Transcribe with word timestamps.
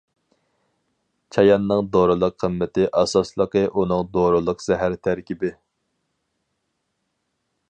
چاياننىڭ 1.35 1.91
دورىلىق 1.97 2.39
قىممىتى 2.45 2.89
ئاساسلىقى 3.01 3.65
ئۇنىڭ 3.69 4.11
دورىلىق 4.17 4.67
زەھەر 4.69 4.99
تەركىبى. 5.09 5.57